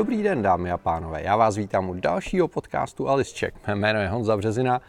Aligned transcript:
Dobrý 0.00 0.22
den, 0.22 0.42
dámy 0.42 0.70
a 0.70 0.78
pánové. 0.78 1.22
Já 1.22 1.36
vás 1.36 1.56
vítám 1.56 1.88
u 1.88 1.94
dalšího 1.94 2.48
podcastu 2.48 3.08
Alice 3.08 3.38
Check. 3.38 3.66
Mé 3.66 3.74
jméno 3.74 4.00
je 4.00 4.08
Honza 4.08 4.36
Březina 4.36 4.80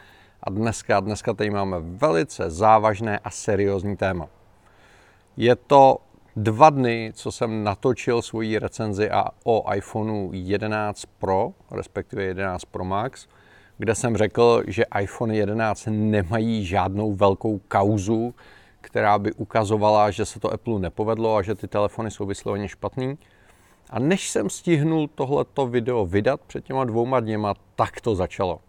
a 0.44 0.50
dneska, 0.50 1.00
dneska 1.00 1.34
tady 1.34 1.50
máme 1.50 1.78
velice 1.80 2.50
závažné 2.50 3.20
a 3.20 3.30
seriózní 3.30 3.98
téma. 3.98 4.28
Je 5.38 5.56
to 5.56 5.98
dva 6.36 6.70
dny, 6.70 7.12
co 7.16 7.32
jsem 7.32 7.64
natočil 7.64 8.22
svoji 8.22 8.60
recenzi 8.60 9.10
a 9.10 9.26
o 9.44 9.74
iPhoneu 9.74 10.30
11 10.34 11.06
Pro, 11.06 11.52
respektive 11.72 12.24
11 12.24 12.66
Pro 12.66 12.86
Max, 12.86 13.28
kde 13.78 13.96
jsem 13.96 14.18
řekl, 14.18 14.64
že 14.68 14.86
iPhone 15.02 15.36
11 15.36 15.88
nemají 15.92 16.66
žádnou 16.66 17.14
velkou 17.14 17.60
kauzu, 17.68 18.36
která 18.82 19.20
by 19.20 19.34
ukazovala, 19.34 20.12
že 20.12 20.26
se 20.26 20.40
to 20.40 20.54
Apple 20.54 20.80
nepovedlo 20.80 21.36
a 21.36 21.42
že 21.42 21.56
ty 21.56 21.68
telefony 21.68 22.12
jsou 22.12 22.26
vysloveně 22.26 22.68
špatný. 22.68 23.18
A 23.92 24.00
než 24.00 24.30
jsem 24.30 24.50
stihnul 24.50 25.08
tohleto 25.08 25.68
video 25.68 26.06
vydat 26.06 26.42
před 26.48 26.66
těma 26.66 26.84
dvouma 26.84 27.20
dněma, 27.20 27.54
tak 27.76 28.02
to 28.02 28.16
začalo. 28.16 28.60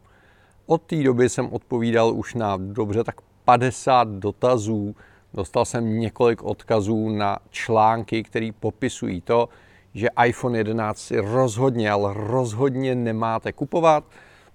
Od 0.67 0.83
té 0.83 1.03
doby 1.03 1.29
jsem 1.29 1.53
odpovídal 1.53 2.15
už 2.15 2.35
na 2.35 2.57
dobře 2.57 3.05
tak 3.05 3.21
50 3.45 4.09
dotazů, 4.09 4.97
dostal 5.35 5.65
jsem 5.65 6.01
několik 6.01 6.43
odkazů 6.43 7.09
na 7.09 7.39
články, 7.51 8.23
které 8.23 8.51
popisují 8.61 9.21
to, 9.21 9.49
že 9.95 10.09
iPhone 10.27 10.59
11 10.59 10.99
si 10.99 11.21
rozhodně, 11.21 11.91
ale 11.91 12.15
rozhodně 12.15 12.95
nemáte 12.95 13.53
kupovat, 13.53 14.05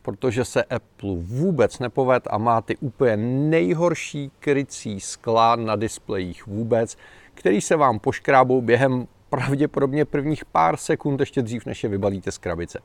protože 0.01 0.45
se 0.45 0.63
Apple 0.63 1.15
vůbec 1.15 1.79
nepoved 1.79 2.27
a 2.29 2.37
má 2.37 2.61
ty 2.61 2.77
úplně 2.77 3.17
nejhorší 3.17 4.31
krycí 4.39 4.99
skla 4.99 5.55
na 5.55 5.75
displejích 5.75 6.47
vůbec, 6.47 6.97
který 7.33 7.61
se 7.61 7.75
vám 7.75 7.99
poškrábou 7.99 8.61
během 8.61 9.07
pravděpodobně 9.29 10.05
prvních 10.05 10.45
pár 10.45 10.77
sekund 10.77 11.19
ještě 11.19 11.41
dřív, 11.41 11.65
než 11.65 11.83
je 11.83 11.89
vybalíte 11.89 12.31
z 12.31 12.37
krabice. 12.37 12.79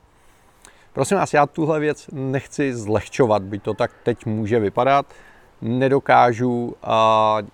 Prosím 0.92 1.16
vás, 1.16 1.34
já 1.34 1.46
tuhle 1.46 1.80
věc 1.80 2.10
nechci 2.12 2.74
zlehčovat, 2.74 3.42
byť 3.42 3.62
to 3.62 3.74
tak 3.74 3.90
teď 4.02 4.26
může 4.26 4.60
vypadat. 4.60 5.06
Nedokážu 5.62 6.64
uh, 6.64 6.72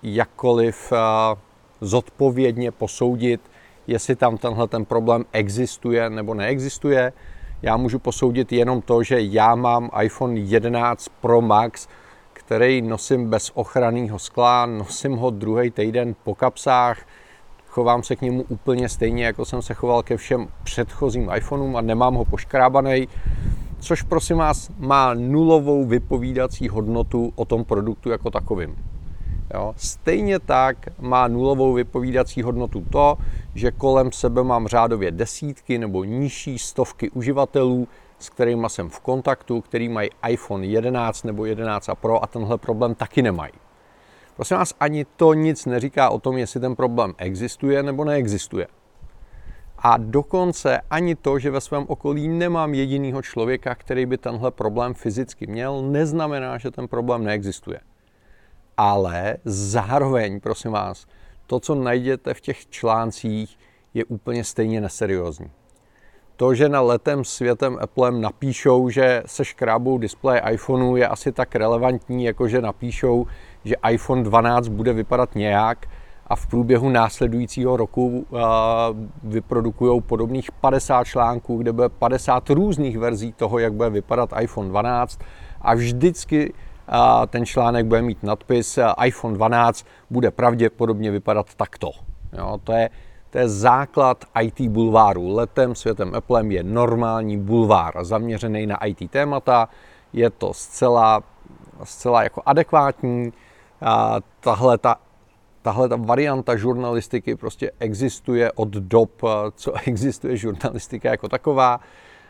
jakkoliv 0.03 0.93
uh, 0.93 0.99
zodpovědně 1.81 2.71
posoudit, 2.71 3.41
jestli 3.87 4.17
tam 4.17 4.39
tenhle 4.39 4.69
ten 4.69 4.85
problém 4.85 5.25
existuje 5.33 6.11
nebo 6.11 6.35
neexistuje. 6.35 7.13
Já 7.63 7.77
můžu 7.77 7.99
posoudit 7.99 8.53
jenom 8.53 8.83
to, 8.83 9.03
že 9.03 9.21
já 9.21 9.55
mám 9.55 9.91
iPhone 10.03 10.41
11 10.41 11.09
Pro 11.21 11.41
Max, 11.41 11.89
který 12.33 12.83
nosím 12.83 13.31
bez 13.31 13.51
ochranného 13.55 14.19
skla, 14.19 14.67
nosím 14.67 15.17
ho 15.17 15.31
druhý 15.31 15.71
týden 15.71 16.15
po 16.25 16.35
kapsách, 16.35 16.99
chovám 17.79 18.03
se 18.03 18.17
k 18.17 18.23
němu 18.23 18.45
úplně 18.49 18.89
stejně, 18.89 19.25
jako 19.25 19.45
jsem 19.45 19.63
se 19.63 19.75
choval 19.75 20.03
ke 20.03 20.17
všem 20.17 20.49
předchozím 20.65 21.31
iPhoneům 21.37 21.77
a 21.77 21.81
nemám 21.81 22.15
ho 22.15 22.25
poškrábaný, 22.25 23.09
což 23.79 24.03
prosím 24.03 24.37
vás 24.37 24.71
má 24.79 25.15
nulovou 25.15 25.85
vypovídací 25.85 26.69
hodnotu 26.69 27.33
o 27.37 27.45
tom 27.45 27.65
produktu 27.65 28.11
jako 28.11 28.31
takovým. 28.31 28.77
Jo. 29.55 29.75
Stejně 29.77 30.39
tak 30.39 30.77
má 31.01 31.29
nulovou 31.29 31.73
vypovídací 31.73 32.43
hodnotu 32.43 32.85
to, 32.91 33.17
že 33.55 33.71
kolem 33.71 34.13
sebe 34.13 34.43
mám 34.45 34.67
řádově 34.67 35.11
desítky 35.11 35.79
nebo 35.79 36.05
nižší 36.05 36.59
stovky 36.59 37.11
uživatelů, 37.11 37.89
s 38.19 38.31
kterými 38.31 38.67
jsem 38.71 38.89
v 38.89 39.01
kontaktu, 39.01 39.61
který 39.61 39.89
mají 39.89 40.11
iPhone 40.29 40.67
11 40.67 41.25
nebo 41.25 41.45
11 41.45 41.91
Pro 42.01 42.25
a 42.25 42.27
tenhle 42.27 42.59
problém 42.59 42.95
taky 42.95 43.23
nemají. 43.23 43.53
Prosím 44.39 44.57
vás, 44.57 44.75
ani 44.81 45.05
to 45.05 45.35
nic 45.35 45.67
neříká 45.67 46.11
o 46.11 46.21
tom, 46.21 46.39
jestli 46.39 46.61
ten 46.61 46.77
problém 46.77 47.15
existuje 47.19 47.83
nebo 47.83 48.05
neexistuje. 48.05 48.67
A 49.79 49.97
dokonce 49.97 50.81
ani 50.91 51.15
to, 51.15 51.39
že 51.39 51.51
ve 51.51 51.61
svém 51.61 51.85
okolí 51.89 52.29
nemám 52.29 52.75
jedinýho 52.75 53.23
člověka, 53.23 53.75
který 53.75 54.07
by 54.07 54.19
tenhle 54.19 54.51
problém 54.51 54.95
fyzicky 54.95 55.47
měl, 55.47 55.83
neznamená, 55.83 56.59
že 56.59 56.71
ten 56.71 56.89
problém 56.89 57.25
neexistuje. 57.25 57.81
Ale 58.77 59.37
zároveň, 59.45 60.41
prosím 60.41 60.71
vás, 60.71 61.07
to, 61.47 61.61
co 61.61 61.75
najdete 61.75 62.35
v 62.35 62.41
těch 62.41 62.67
článcích, 62.67 63.59
je 63.95 64.05
úplně 64.05 64.45
stejně 64.45 64.81
neseriózní. 64.81 65.51
To, 66.39 66.55
že 66.55 66.69
na 66.69 66.81
letem 66.81 67.25
světem 67.25 67.79
Applem 67.81 68.21
napíšou, 68.21 68.89
že 68.89 69.23
se 69.27 69.45
škrábou 69.45 69.99
displeje 69.99 70.43
iPhoneu, 70.51 70.97
je 70.97 71.09
asi 71.09 71.33
tak 71.33 71.55
relevantní, 71.55 72.25
jako 72.25 72.49
že 72.49 72.61
napíšou, 72.61 73.27
že 73.65 73.75
iPhone 73.91 74.23
12 74.23 74.69
bude 74.69 74.93
vypadat 74.93 75.35
nějak 75.35 75.87
a 76.27 76.37
v 76.37 76.47
průběhu 76.47 76.89
následujícího 76.89 77.77
roku 77.77 78.27
vyprodukují 79.23 80.01
podobných 80.01 80.53
50 80.53 81.05
článků, 81.05 81.57
kde 81.57 81.73
bude 81.73 81.89
50 81.89 82.51
různých 82.51 82.99
verzí 82.99 83.33
toho, 83.33 83.59
jak 83.59 83.73
bude 83.73 83.91
vypadat 83.91 84.31
iPhone 84.41 84.69
12 84.69 85.21
a 85.61 85.75
vždycky 85.75 86.55
ten 87.31 87.47
článek 87.47 87.87
bude 87.87 88.03
mít 88.03 88.23
nadpis 88.23 88.79
iPhone 89.05 89.35
12 89.35 89.87
bude 90.11 90.31
pravděpodobně 90.31 91.11
vypadat 91.11 91.55
takto. 91.55 91.91
Jo, 92.39 92.59
to, 92.65 92.73
je, 92.73 92.91
to 93.31 93.39
je 93.39 93.49
základ 93.49 94.25
IT 94.43 94.61
bulváru. 94.61 95.35
Letem 95.35 95.75
světem 95.75 96.15
Applem 96.15 96.51
je 96.51 96.63
normální 96.63 97.39
bulvár 97.39 98.05
zaměřený 98.05 98.67
na 98.67 98.85
IT 98.85 99.11
témata. 99.11 99.69
Je 100.13 100.31
to 100.31 100.55
zcela, 100.55 101.23
zcela 101.85 102.23
jako 102.23 102.43
adekvátní. 102.47 103.33
A 103.81 104.17
tahle 104.41 104.79
ta 104.79 104.97
tahle 105.63 105.89
ta 105.89 105.97
varianta 105.97 106.57
žurnalistiky 106.57 107.37
prostě 107.37 107.71
existuje 107.81 108.53
od 108.53 108.69
dob, 108.69 109.11
co 109.55 109.73
existuje 109.87 110.37
žurnalistika 110.37 111.11
jako 111.11 111.29
taková. 111.29 111.81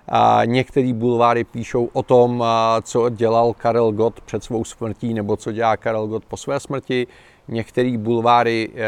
A 0.09 0.41
některý 0.44 0.92
bulváry 0.92 1.44
píšou 1.44 1.88
o 1.92 2.03
tom, 2.03 2.44
co 2.82 3.09
dělal 3.09 3.53
Karel 3.53 3.92
Gott 3.92 4.20
před 4.20 4.44
svou 4.44 4.65
smrtí 4.65 5.15
nebo 5.15 5.36
co 5.36 5.53
dělá 5.53 5.76
Karel 5.76 6.06
Gott 6.06 6.25
po 6.25 6.36
své 6.36 6.60
smrti. 6.60 7.06
Některý 7.48 7.97
bulváry 7.97 8.70
e, 8.75 8.84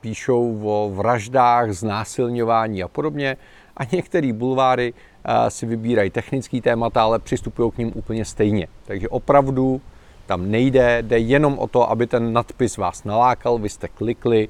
píšou 0.00 0.60
o 0.64 0.90
vraždách, 0.94 1.72
znásilňování 1.72 2.82
a 2.82 2.88
podobně. 2.88 3.36
A 3.76 3.84
některý 3.92 4.32
bulváry 4.32 4.94
e, 5.24 5.50
si 5.50 5.66
vybírají 5.66 6.10
technický 6.10 6.60
témata, 6.60 7.02
ale 7.02 7.18
přistupují 7.18 7.70
k 7.70 7.78
ním 7.78 7.92
úplně 7.94 8.24
stejně. 8.24 8.66
Takže 8.84 9.08
opravdu 9.08 9.80
tam 10.26 10.50
nejde, 10.50 11.02
jde 11.02 11.18
jenom 11.18 11.58
o 11.58 11.66
to, 11.66 11.90
aby 11.90 12.06
ten 12.06 12.32
nadpis 12.32 12.76
vás 12.76 13.04
nalákal, 13.04 13.58
vy 13.58 13.68
jste 13.68 13.88
klikli 13.88 14.48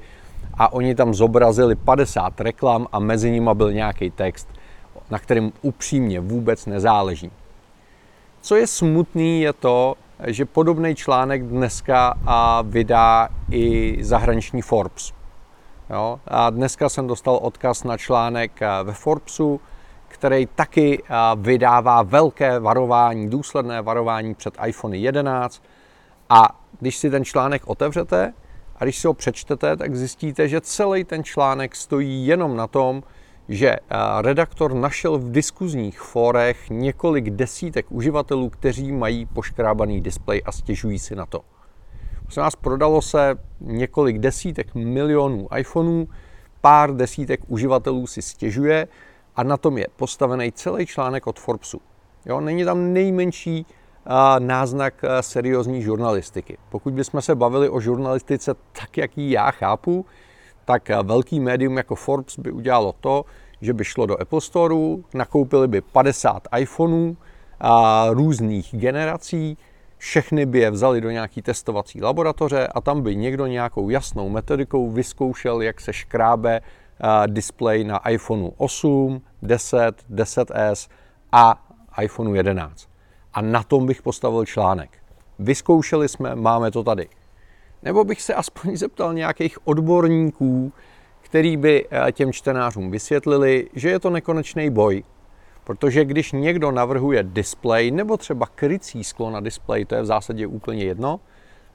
a 0.53 0.73
oni 0.73 0.95
tam 0.95 1.13
zobrazili 1.13 1.75
50 1.75 2.41
reklam 2.41 2.87
a 2.91 2.99
mezi 2.99 3.31
nimi 3.31 3.49
byl 3.53 3.73
nějaký 3.73 4.11
text, 4.11 4.47
na 5.09 5.19
kterým 5.19 5.53
upřímně 5.61 6.19
vůbec 6.19 6.65
nezáleží. 6.65 7.31
Co 8.41 8.55
je 8.55 8.67
smutný, 8.67 9.41
je 9.41 9.53
to, 9.53 9.95
že 10.27 10.45
podobný 10.45 10.95
článek 10.95 11.43
dneska 11.43 12.13
vydá 12.63 13.29
i 13.51 13.97
zahraniční 14.01 14.61
Forbes. 14.61 15.13
Jo? 15.89 16.19
A 16.27 16.49
dneska 16.49 16.89
jsem 16.89 17.07
dostal 17.07 17.39
odkaz 17.41 17.83
na 17.83 17.97
článek 17.97 18.59
ve 18.83 18.93
Forbesu, 18.93 19.61
který 20.07 20.45
taky 20.55 21.03
vydává 21.35 22.01
velké 22.01 22.59
varování, 22.59 23.29
důsledné 23.29 23.81
varování 23.81 24.35
před 24.35 24.53
iPhone 24.65 24.97
11. 24.97 25.63
A 26.29 26.59
když 26.79 26.97
si 26.97 27.09
ten 27.09 27.25
článek 27.25 27.61
otevřete 27.65 28.33
a 28.75 28.83
když 28.83 28.97
si 28.97 29.07
ho 29.07 29.13
přečtete, 29.13 29.75
tak 29.77 29.95
zjistíte, 29.95 30.47
že 30.47 30.61
celý 30.61 31.03
ten 31.03 31.23
článek 31.23 31.75
stojí 31.75 32.27
jenom 32.27 32.57
na 32.57 32.67
tom, 32.67 33.03
že 33.51 33.75
redaktor 34.21 34.73
našel 34.73 35.17
v 35.17 35.31
diskuzních 35.31 36.01
fórech 36.01 36.69
několik 36.69 37.29
desítek 37.29 37.85
uživatelů, 37.89 38.49
kteří 38.49 38.91
mají 38.91 39.25
poškrábaný 39.25 40.01
displej 40.01 40.41
a 40.45 40.51
stěžují 40.51 40.99
si 40.99 41.15
na 41.15 41.25
to. 41.25 41.41
Prosím 42.23 42.43
nás, 42.43 42.55
prodalo 42.55 43.01
se 43.01 43.35
několik 43.59 44.17
desítek 44.17 44.75
milionů 44.75 45.47
iPhoneů, 45.57 46.07
pár 46.61 46.95
desítek 46.95 47.39
uživatelů 47.47 48.07
si 48.07 48.21
stěžuje 48.21 48.87
a 49.35 49.43
na 49.43 49.57
tom 49.57 49.77
je 49.77 49.87
postavený 49.95 50.51
celý 50.51 50.85
článek 50.85 51.27
od 51.27 51.39
Forbesu. 51.39 51.81
Jo, 52.25 52.41
není 52.41 52.65
tam 52.65 52.93
nejmenší 52.93 53.65
náznak 54.39 55.05
seriózní 55.21 55.81
žurnalistiky. 55.81 56.57
Pokud 56.69 56.93
bychom 56.93 57.21
se 57.21 57.35
bavili 57.35 57.69
o 57.69 57.79
žurnalistice 57.79 58.53
tak, 58.71 58.97
jak 58.97 59.17
ji 59.17 59.31
já 59.31 59.51
chápu, 59.51 60.05
tak 60.65 60.89
velký 61.03 61.39
médium 61.39 61.77
jako 61.77 61.95
Forbes 61.95 62.39
by 62.39 62.51
udělalo 62.51 62.93
to, 62.99 63.25
že 63.61 63.73
by 63.73 63.83
šlo 63.83 64.05
do 64.05 64.21
Apple 64.21 64.41
Store, 64.41 64.75
nakoupili 65.13 65.67
by 65.67 65.81
50 65.81 66.47
iPhoneů 66.57 67.17
a 67.59 68.07
různých 68.09 68.69
generací, 68.71 69.57
všechny 69.97 70.45
by 70.45 70.59
je 70.59 70.71
vzali 70.71 71.01
do 71.01 71.09
nějaký 71.11 71.41
testovací 71.41 72.01
laboratoře 72.01 72.67
a 72.67 72.81
tam 72.81 73.01
by 73.01 73.15
někdo 73.15 73.47
nějakou 73.47 73.89
jasnou 73.89 74.29
metodikou 74.29 74.89
vyzkoušel, 74.89 75.61
jak 75.61 75.81
se 75.81 75.93
škrábe 75.93 76.61
display 77.27 77.83
na 77.83 78.09
iPhoneu 78.09 78.51
8, 78.57 79.21
10, 79.41 80.03
10s 80.13 80.89
a 81.31 81.67
iPhoneu 82.01 82.33
11. 82.33 82.89
A 83.33 83.41
na 83.41 83.63
tom 83.63 83.85
bych 83.85 84.01
postavil 84.01 84.45
článek. 84.45 84.89
Vyzkoušeli 85.39 86.09
jsme, 86.09 86.35
máme 86.35 86.71
to 86.71 86.83
tady. 86.83 87.07
Nebo 87.83 88.03
bych 88.03 88.21
se 88.21 88.33
aspoň 88.33 88.77
zeptal 88.77 89.13
nějakých 89.13 89.67
odborníků, 89.67 90.73
který 91.31 91.57
by 91.57 91.87
eh, 91.91 92.11
těm 92.11 92.33
čtenářům 92.33 92.91
vysvětlili, 92.91 93.69
že 93.75 93.89
je 93.89 93.99
to 93.99 94.09
nekonečný 94.09 94.69
boj. 94.69 95.03
Protože 95.63 96.05
když 96.05 96.31
někdo 96.31 96.71
navrhuje 96.71 97.23
display 97.23 97.91
nebo 97.91 98.17
třeba 98.17 98.45
krycí 98.45 99.03
sklo 99.03 99.31
na 99.31 99.39
display, 99.39 99.85
to 99.85 99.95
je 99.95 100.01
v 100.01 100.05
zásadě 100.05 100.47
úplně 100.47 100.83
jedno, 100.83 101.19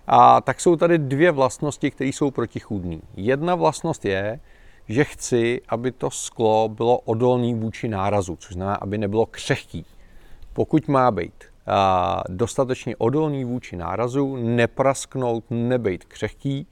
a 0.06 0.41
tak 0.41 0.61
jsou 0.61 0.76
tady 0.76 0.99
dvě 0.99 1.31
vlastnosti, 1.31 1.91
které 1.91 2.08
jsou 2.08 2.31
protichůdné. 2.31 2.97
Jedna 3.17 3.55
vlastnost 3.55 4.05
je, 4.05 4.41
že 4.88 5.05
chci, 5.05 5.61
aby 5.69 5.93
to 5.93 6.11
sklo 6.11 6.69
bylo 6.69 6.99
odolné 6.99 7.55
vůči 7.55 7.88
nárazu, 7.88 8.37
což 8.37 8.52
znamená, 8.52 8.76
aby 8.76 8.99
nebylo 8.99 9.26
křehký. 9.26 9.87
Pokud 10.52 10.88
má 10.88 11.11
být 11.11 11.44
dostatečně 12.29 12.97
odolný 12.97 13.44
vůči 13.44 13.76
nárazu, 13.76 14.37
neprasknout, 14.37 15.44
nebejt 15.50 16.05
křehký, 16.05 16.67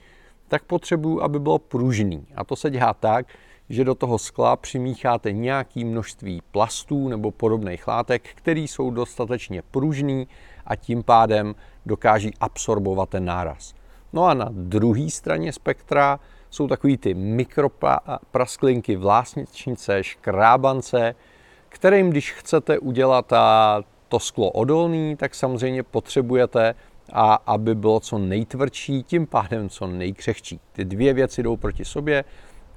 tak 0.54 0.64
potřebuju, 0.64 1.22
aby 1.22 1.38
bylo 1.38 1.58
pružný. 1.58 2.26
A 2.36 2.44
to 2.44 2.56
se 2.56 2.70
dělá 2.70 2.94
tak, 2.94 3.26
že 3.68 3.84
do 3.84 3.94
toho 3.94 4.18
skla 4.18 4.56
přimícháte 4.56 5.32
nějaké 5.32 5.84
množství 5.84 6.42
plastů 6.50 7.08
nebo 7.08 7.30
podobných 7.30 7.88
látek, 7.88 8.28
které 8.34 8.60
jsou 8.60 8.90
dostatečně 8.90 9.62
pružný 9.62 10.28
a 10.66 10.76
tím 10.76 11.02
pádem 11.02 11.54
dokáží 11.86 12.30
absorbovat 12.40 13.08
ten 13.08 13.24
náraz. 13.24 13.74
No 14.12 14.24
a 14.24 14.34
na 14.34 14.48
druhé 14.50 15.10
straně 15.10 15.52
spektra 15.52 16.20
jsou 16.50 16.68
takový 16.68 16.96
ty 16.96 17.14
mikroprasklinky, 17.14 18.96
vlásničnice, 18.96 20.02
škrábance, 20.04 21.14
kterým, 21.68 22.10
když 22.10 22.32
chcete 22.32 22.78
udělat 22.78 23.32
to 24.08 24.20
sklo 24.20 24.50
odolný, 24.50 25.16
tak 25.16 25.34
samozřejmě 25.34 25.82
potřebujete, 25.82 26.74
a 27.12 27.34
aby 27.34 27.74
bylo 27.74 28.00
co 28.00 28.18
nejtvrdší, 28.18 29.02
tím 29.02 29.26
pádem 29.26 29.68
co 29.68 29.86
nejkřehčí. 29.86 30.60
Ty 30.72 30.84
dvě 30.84 31.12
věci 31.12 31.42
jdou 31.42 31.56
proti 31.56 31.84
sobě 31.84 32.24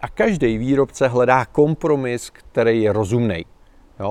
a 0.02 0.10
každý 0.10 0.58
výrobce 0.58 1.08
hledá 1.08 1.46
kompromis, 1.46 2.30
který 2.30 2.82
je 2.82 2.94
rozumný. 2.94 3.46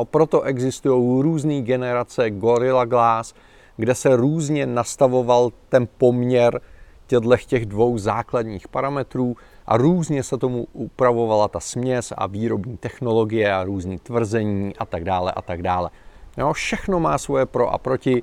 Proto 0.04 0.42
existují 0.42 1.22
různé 1.22 1.60
generace 1.60 2.30
Gorilla 2.30 2.84
Glass, 2.84 3.34
kde 3.76 3.94
se 3.94 4.16
různě 4.16 4.66
nastavoval 4.66 5.50
ten 5.68 5.88
poměr 5.98 6.60
těchto 7.06 7.36
těch 7.36 7.66
dvou 7.66 7.98
základních 7.98 8.68
parametrů 8.68 9.36
a 9.66 9.76
různě 9.76 10.22
se 10.22 10.38
tomu 10.38 10.66
upravovala 10.72 11.48
ta 11.48 11.60
směs 11.60 12.12
a 12.16 12.26
výrobní 12.26 12.76
technologie 12.76 13.52
a 13.52 13.64
různý 13.64 13.98
tvrzení 13.98 14.76
a 14.76 14.86
tak 14.86 15.04
dále 15.04 15.32
a 15.32 15.42
tak 15.42 15.62
dále. 15.62 15.90
Jo, 16.38 16.52
všechno 16.52 17.00
má 17.00 17.18
svoje 17.18 17.46
pro 17.46 17.68
a 17.68 17.78
proti 17.78 18.22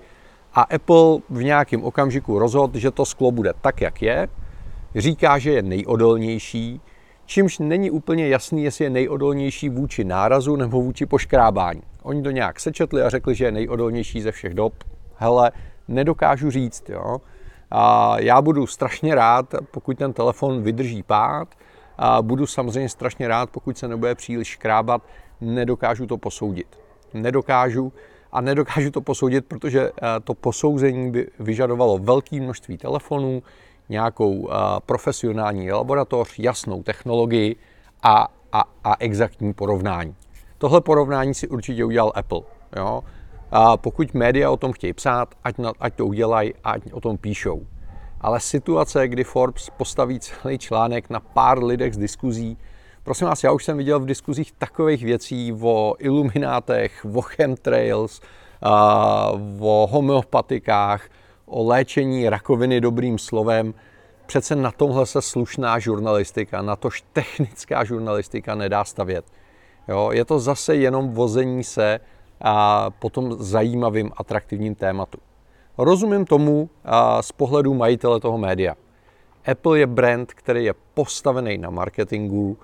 a 0.53 0.61
Apple 0.61 1.17
v 1.29 1.43
nějakém 1.43 1.83
okamžiku 1.83 2.39
rozhodl, 2.39 2.79
že 2.79 2.91
to 2.91 3.05
sklo 3.05 3.31
bude 3.31 3.53
tak, 3.61 3.81
jak 3.81 4.01
je, 4.01 4.27
říká, 4.95 5.39
že 5.39 5.51
je 5.51 5.61
nejodolnější, 5.61 6.81
čímž 7.25 7.59
není 7.59 7.91
úplně 7.91 8.27
jasný, 8.27 8.63
jestli 8.63 8.85
je 8.85 8.89
nejodolnější 8.89 9.69
vůči 9.69 10.03
nárazu 10.03 10.55
nebo 10.55 10.81
vůči 10.81 11.05
poškrábání. 11.05 11.81
Oni 12.03 12.23
to 12.23 12.31
nějak 12.31 12.59
sečetli 12.59 13.01
a 13.01 13.09
řekli, 13.09 13.35
že 13.35 13.45
je 13.45 13.51
nejodolnější 13.51 14.21
ze 14.21 14.31
všech 14.31 14.53
dob. 14.53 14.73
Hele, 15.15 15.51
nedokážu 15.87 16.51
říct, 16.51 16.89
jo. 16.89 17.17
A 17.71 18.15
já 18.19 18.41
budu 18.41 18.67
strašně 18.67 19.15
rád, 19.15 19.55
pokud 19.71 19.97
ten 19.97 20.13
telefon 20.13 20.63
vydrží 20.63 21.03
pád, 21.03 21.47
a 21.97 22.21
budu 22.21 22.47
samozřejmě 22.47 22.89
strašně 22.89 23.27
rád, 23.27 23.49
pokud 23.49 23.77
se 23.77 23.87
nebude 23.87 24.15
příliš 24.15 24.47
škrábat, 24.47 25.01
nedokážu 25.41 26.07
to 26.07 26.17
posoudit. 26.17 26.67
Nedokážu 27.13 27.93
a 28.33 28.41
nedokážu 28.41 28.91
to 28.91 29.01
posoudit, 29.01 29.45
protože 29.45 29.81
eh, 29.89 30.19
to 30.23 30.33
posouzení 30.33 31.11
by 31.11 31.27
vyžadovalo 31.39 31.97
velké 31.97 32.41
množství 32.41 32.77
telefonů, 32.77 33.43
nějakou 33.89 34.49
eh, 34.49 34.55
profesionální 34.85 35.71
laboratoř, 35.71 36.39
jasnou 36.39 36.83
technologii 36.83 37.55
a, 38.03 38.27
a, 38.51 38.63
a 38.83 38.95
exaktní 38.99 39.53
porovnání. 39.53 40.15
Tohle 40.57 40.81
porovnání 40.81 41.33
si 41.33 41.47
určitě 41.47 41.85
udělal 41.85 42.11
Apple. 42.15 42.41
Jo? 42.75 43.03
A 43.51 43.77
pokud 43.77 44.13
média 44.13 44.51
o 44.51 44.57
tom 44.57 44.73
chtějí 44.73 44.93
psát, 44.93 45.35
ať, 45.43 45.57
na, 45.57 45.71
ať 45.79 45.93
to 45.93 46.05
udělají, 46.05 46.53
ať 46.63 46.93
o 46.93 47.01
tom 47.01 47.17
píšou. 47.17 47.61
Ale 48.21 48.39
situace, 48.39 49.07
kdy 49.07 49.23
Forbes 49.23 49.69
postaví 49.69 50.19
celý 50.19 50.57
článek 50.57 51.09
na 51.09 51.19
pár 51.19 51.63
lidech 51.63 51.93
z 51.93 51.97
diskuzí, 51.97 52.57
prosím 53.03 53.27
vás, 53.27 53.43
já 53.43 53.51
už 53.51 53.65
jsem 53.65 53.77
viděl 53.77 53.99
v 53.99 54.05
diskuzích 54.05 54.51
takových 54.51 55.03
věcí 55.03 55.53
o 55.61 55.95
iluminátech, 55.99 57.05
o 57.13 57.21
chemtrails, 57.21 58.21
o 59.59 59.87
homeopatikách, 59.91 61.09
o 61.45 61.67
léčení 61.67 62.29
rakoviny 62.29 62.81
dobrým 62.81 63.17
slovem. 63.17 63.73
Přece 64.25 64.55
na 64.55 64.71
tomhle 64.71 65.05
se 65.05 65.21
slušná 65.21 65.79
žurnalistika, 65.79 66.61
na 66.61 66.75
tož 66.75 67.03
technická 67.13 67.83
žurnalistika 67.83 68.55
nedá 68.55 68.83
stavět. 68.83 69.25
Jo, 69.87 70.09
je 70.13 70.25
to 70.25 70.39
zase 70.39 70.75
jenom 70.75 71.09
vození 71.09 71.63
se 71.63 71.99
a 72.41 72.89
potom 72.89 73.35
zajímavým, 73.39 74.11
atraktivním 74.17 74.75
tématu. 74.75 75.17
Rozumím 75.77 76.25
tomu 76.25 76.69
a 76.85 77.21
z 77.21 77.31
pohledu 77.31 77.73
majitele 77.73 78.19
toho 78.19 78.37
média. 78.37 78.75
Apple 79.51 79.79
je 79.79 79.87
brand, 79.87 80.33
který 80.33 80.65
je 80.65 80.73
postavený 80.93 81.57
na 81.57 81.69
marketingu 81.69 82.57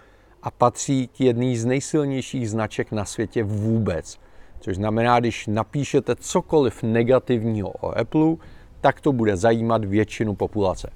a 0.43 0.51
patří 0.51 1.07
k 1.07 1.21
jedné 1.21 1.55
z 1.57 1.65
nejsilnějších 1.65 2.49
značek 2.49 2.91
na 2.91 3.05
světě 3.05 3.43
vůbec. 3.43 4.19
Což 4.59 4.75
znamená, 4.75 5.19
když 5.19 5.47
napíšete 5.47 6.15
cokoliv 6.15 6.83
negativního 6.83 7.69
o 7.69 7.97
Apple, 7.97 8.35
tak 8.81 9.01
to 9.01 9.13
bude 9.13 9.37
zajímat 9.37 9.85
většinu 9.85 10.35
populace. 10.35 10.89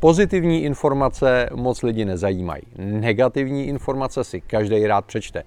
Pozitivní 0.00 0.64
informace 0.64 1.48
moc 1.54 1.82
lidi 1.82 2.04
nezajímají. 2.04 2.62
Negativní 2.76 3.66
informace 3.66 4.24
si 4.24 4.40
každý 4.40 4.86
rád 4.86 5.04
přečte. 5.04 5.42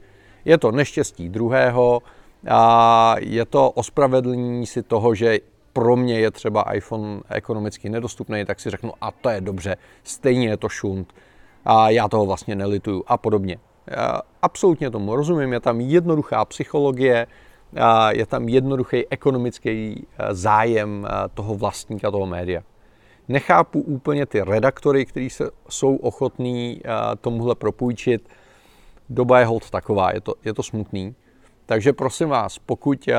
Je 0.46 0.58
to 0.58 0.72
neštěstí 0.72 1.30
druhého, 1.30 2.02
a 2.48 3.16
je 3.20 3.46
to 3.46 3.72
ospravedlnění 3.72 4.66
si 4.66 4.84
toho, 4.84 5.16
že 5.16 5.40
pro 5.74 5.96
mě 5.96 6.20
je 6.20 6.32
třeba 6.32 6.74
iPhone 6.74 7.22
ekonomicky 7.30 7.90
nedostupný, 7.90 8.46
tak 8.46 8.60
si 8.60 8.70
řeknu, 8.70 8.92
a 9.02 9.12
to 9.12 9.30
je 9.30 9.42
dobře, 9.42 9.78
stejně 10.04 10.48
je 10.48 10.58
to 10.58 10.70
šunt, 10.70 11.14
a 11.66 11.90
já 11.90 12.08
toho 12.08 12.26
vlastně 12.26 12.56
nelituju 12.56 13.04
a 13.08 13.18
podobně. 13.18 13.58
Já 13.88 14.22
absolutně 14.42 14.92
tomu 14.92 15.16
rozumím, 15.16 15.54
je 15.54 15.60
tam 15.60 15.82
jednoduchá 15.82 16.46
psychologie, 16.46 17.28
je 18.10 18.26
tam 18.26 18.50
jednoduchý 18.50 19.08
ekonomický 19.10 20.08
eh, 20.18 20.36
zájem 20.36 21.08
eh, 21.10 21.30
toho 21.34 21.56
vlastníka 21.56 22.12
toho 22.12 22.26
média. 22.26 22.62
Nechápu 23.28 23.82
úplně 23.82 24.26
ty 24.26 24.42
redaktory, 24.42 25.06
kteří 25.06 25.30
jsou 25.70 25.96
ochotní 25.96 26.82
eh, 26.84 26.90
tomuhle 27.22 27.56
propůjčit. 27.56 28.30
Doba 29.10 29.40
je 29.40 29.46
hold 29.46 29.70
taková, 29.70 30.12
je 30.12 30.22
to, 30.22 30.34
je 30.46 30.54
to 30.54 30.64
smutný. 30.64 31.16
Takže 31.66 31.94
prosím 31.94 32.30
vás, 32.30 32.60
pokud, 32.60 33.10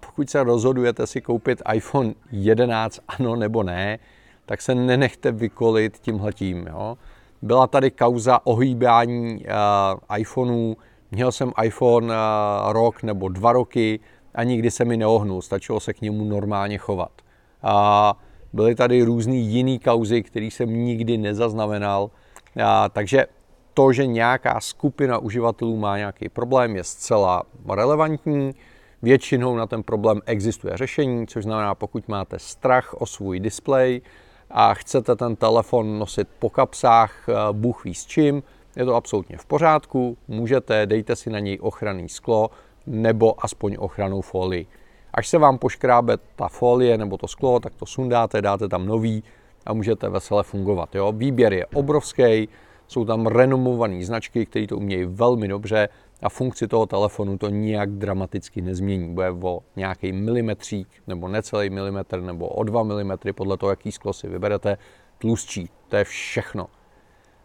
pokud 0.00 0.30
se 0.30 0.42
rozhodujete 0.42 1.06
si 1.06 1.20
koupit 1.20 1.62
iPhone 1.74 2.14
11, 2.32 3.00
ano 3.08 3.36
nebo 3.36 3.62
ne, 3.62 3.98
tak 4.46 4.62
se 4.62 4.74
nenechte 4.74 5.32
vykolit 5.32 5.98
tímhletím. 5.98 6.66
Jo? 6.66 6.98
Byla 7.42 7.66
tady 7.66 7.90
kauza 7.90 8.46
ohýbání 8.46 9.44
iPhoneů, 10.18 10.76
Měl 11.10 11.32
jsem 11.32 11.52
iPhone 11.62 12.14
rok 12.68 13.02
nebo 13.02 13.28
dva 13.28 13.52
roky 13.52 14.00
a 14.34 14.42
nikdy 14.42 14.70
se 14.70 14.84
mi 14.84 14.96
neohnul, 14.96 15.42
stačilo 15.42 15.80
se 15.80 15.92
k 15.92 16.00
němu 16.00 16.24
normálně 16.24 16.78
chovat. 16.78 17.12
A 17.62 18.16
byly 18.52 18.74
tady 18.74 19.02
různé 19.02 19.34
jiné 19.34 19.78
kauzy, 19.78 20.22
které 20.22 20.46
jsem 20.46 20.84
nikdy 20.84 21.18
nezaznamenal. 21.18 22.10
A, 22.64 22.88
takže 22.88 23.26
to, 23.74 23.92
že 23.92 24.06
nějaká 24.06 24.60
skupina 24.60 25.18
uživatelů 25.18 25.76
má 25.76 25.98
nějaký 25.98 26.28
problém, 26.28 26.76
je 26.76 26.84
zcela 26.84 27.42
relevantní. 27.68 28.52
Většinou 29.02 29.56
na 29.56 29.66
ten 29.66 29.82
problém 29.82 30.20
existuje 30.26 30.76
řešení, 30.76 31.26
což 31.26 31.44
znamená, 31.44 31.74
pokud 31.74 32.08
máte 32.08 32.38
strach 32.38 32.94
o 32.94 33.06
svůj 33.06 33.40
displej 33.40 34.02
a 34.50 34.74
chcete 34.74 35.16
ten 35.16 35.36
telefon 35.36 35.98
nosit 35.98 36.28
po 36.38 36.50
kapsách, 36.50 37.26
Bůh 37.52 37.84
ví 37.84 37.94
s 37.94 38.06
čím, 38.06 38.42
je 38.76 38.84
to 38.84 38.94
absolutně 38.94 39.36
v 39.36 39.46
pořádku, 39.46 40.16
můžete, 40.28 40.86
dejte 40.86 41.16
si 41.16 41.30
na 41.30 41.38
něj 41.38 41.58
ochranný 41.60 42.08
sklo 42.08 42.50
nebo 42.86 43.44
aspoň 43.44 43.76
ochranou 43.78 44.20
folii. 44.20 44.66
Až 45.14 45.28
se 45.28 45.38
vám 45.38 45.58
poškrábe 45.58 46.16
ta 46.36 46.48
folie 46.48 46.98
nebo 46.98 47.16
to 47.16 47.28
sklo, 47.28 47.60
tak 47.60 47.74
to 47.74 47.86
sundáte, 47.86 48.42
dáte 48.42 48.68
tam 48.68 48.86
nový 48.86 49.24
a 49.66 49.72
můžete 49.72 50.08
vesele 50.08 50.42
fungovat. 50.42 50.94
Jo? 50.94 51.12
Výběr 51.12 51.52
je 51.52 51.66
obrovský, 51.66 52.48
jsou 52.86 53.04
tam 53.04 53.26
renomované 53.26 54.04
značky, 54.04 54.46
které 54.46 54.66
to 54.66 54.76
umějí 54.76 55.04
velmi 55.04 55.48
dobře 55.48 55.88
a 56.22 56.28
funkci 56.28 56.68
toho 56.68 56.86
telefonu 56.86 57.38
to 57.38 57.48
nijak 57.48 57.90
dramaticky 57.90 58.62
nezmění. 58.62 59.14
Bude 59.14 59.30
o 59.30 59.60
nějaký 59.76 60.12
milimetřík 60.12 60.88
nebo 61.06 61.28
necelý 61.28 61.70
milimetr 61.70 62.20
nebo 62.20 62.48
o 62.48 62.64
2 62.64 62.82
mm 62.82 63.12
podle 63.34 63.56
toho, 63.56 63.70
jaký 63.70 63.92
sklo 63.92 64.12
si 64.12 64.28
vyberete, 64.28 64.78
tlustší. 65.18 65.70
To 65.88 65.96
je 65.96 66.04
všechno. 66.04 66.66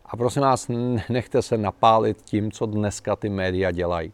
A 0.06 0.18
prosím 0.18 0.42
vás, 0.42 0.68
nechte 1.10 1.42
se 1.42 1.58
napálit 1.58 2.22
tím, 2.22 2.52
co 2.52 2.66
dneska 2.66 3.16
ty 3.16 3.30
média 3.30 3.72
dělají. 3.72 4.14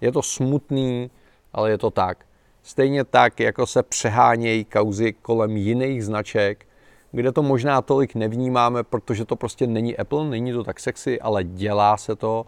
Je 0.00 0.12
to 0.12 0.22
smutný, 0.22 1.10
ale 1.52 1.70
je 1.70 1.78
to 1.78 1.90
tak. 1.90 2.26
Stejně 2.62 3.04
tak, 3.04 3.40
jako 3.40 3.66
se 3.66 3.82
přehánějí 3.82 4.64
kauzy 4.64 5.12
kolem 5.12 5.56
jiných 5.56 6.04
značek, 6.04 6.66
kde 7.12 7.32
to 7.32 7.42
možná 7.42 7.82
tolik 7.82 8.14
nevnímáme, 8.14 8.82
protože 8.82 9.24
to 9.24 9.36
prostě 9.36 9.66
není 9.66 9.96
Apple, 9.96 10.24
není 10.24 10.52
to 10.52 10.64
tak 10.64 10.80
sexy, 10.80 11.20
ale 11.20 11.44
dělá 11.44 11.96
se 11.96 12.16
to, 12.16 12.46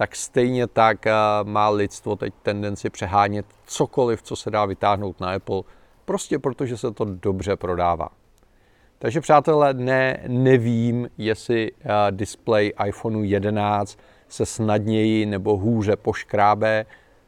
tak 0.00 0.16
stejně 0.16 0.66
tak 0.66 1.06
eh, 1.06 1.12
má 1.44 1.68
lidstvo 1.68 2.16
teď 2.16 2.34
tendenci 2.42 2.90
přehánět 2.90 3.46
cokoliv, 3.66 4.22
co 4.22 4.36
se 4.36 4.50
dá 4.50 4.64
vytáhnout 4.64 5.20
na 5.20 5.32
Apple, 5.32 5.62
prostě 6.04 6.38
protože 6.38 6.76
se 6.76 6.90
to 6.90 7.04
dobře 7.04 7.56
prodává. 7.56 8.08
Takže 8.98 9.20
přátelé, 9.20 9.74
ne, 9.74 10.24
nevím, 10.26 11.08
jestli 11.18 11.72
uh, 11.72 11.88
display 12.10 12.72
iPhoneu 12.86 13.22
11 13.22 13.98
se 14.28 14.46
snadněji 14.46 15.26
nebo 15.26 15.56
hůře 15.56 15.96
poškrábe. 15.96 16.86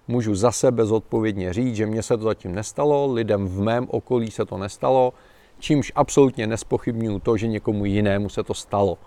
Můžu 0.08 0.34
zase 0.34 0.70
bezodpovědně 0.70 1.52
říct, 1.52 1.76
že 1.76 1.86
mně 1.86 2.02
se 2.02 2.16
to 2.16 2.22
zatím 2.22 2.54
nestalo, 2.54 3.12
lidem 3.12 3.48
v 3.48 3.60
mém 3.60 3.86
okolí 3.90 4.30
se 4.30 4.44
to 4.44 4.58
nestalo, 4.58 5.12
čímž 5.58 5.92
absolutně 5.94 6.46
nespochybnuju 6.46 7.18
to, 7.18 7.36
že 7.36 7.46
někomu 7.46 7.84
jinému 7.84 8.28
se 8.28 8.42
to 8.42 8.54
stalo. 8.54 8.98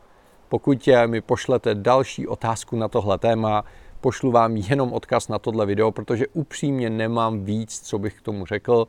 Pokud 0.55 0.89
mi 1.05 1.21
pošlete 1.21 1.75
další 1.75 2.27
otázku 2.27 2.75
na 2.75 2.87
tohle 2.87 3.17
téma, 3.17 3.63
pošlu 4.01 4.31
vám 4.31 4.55
jenom 4.55 4.93
odkaz 4.93 5.27
na 5.27 5.39
tohle 5.39 5.65
video, 5.65 5.91
protože 5.91 6.27
upřímně 6.27 6.89
nemám 6.89 7.43
víc, 7.43 7.79
co 7.79 7.99
bych 7.99 8.13
k 8.13 8.21
tomu 8.21 8.45
řekl 8.45 8.87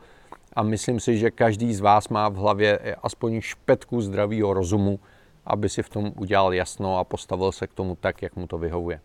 a 0.53 0.63
myslím 0.63 1.01
si, 1.01 1.19
že 1.19 1.31
každý 1.31 1.75
z 1.75 1.81
vás 1.81 2.09
má 2.09 2.29
v 2.29 2.35
hlavě 2.35 2.97
aspoň 3.03 3.41
špetku 3.41 4.01
zdravého 4.01 4.55
rozumu, 4.55 5.01
aby 5.47 5.69
si 5.69 5.83
v 5.83 5.89
tom 5.89 6.13
udělal 6.17 6.55
jasno 6.55 6.99
a 6.99 7.05
postavil 7.05 7.53
se 7.53 7.67
k 7.67 7.75
tomu 7.75 7.97
tak, 8.01 8.23
jak 8.23 8.37
mu 8.37 8.47
to 8.47 8.59
vyhovuje. 8.59 9.01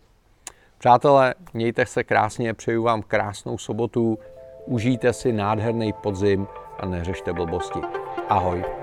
Přátelé, 0.77 1.35
mějte 1.53 1.85
se 1.85 2.03
krásně, 2.03 2.53
přeju 2.53 2.83
vám 2.83 3.01
krásnou 3.01 3.57
sobotu, 3.57 4.19
užijte 4.65 5.13
si 5.13 5.33
nádherný 5.33 5.93
podzim 5.93 6.47
a 6.79 6.85
neřešte 6.85 7.33
blbosti. 7.33 7.79
Ahoj. 8.29 8.80